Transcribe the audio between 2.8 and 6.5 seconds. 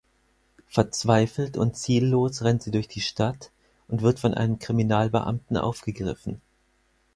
die Stadt und wird von einem Kriminalbeamten aufgegriffen.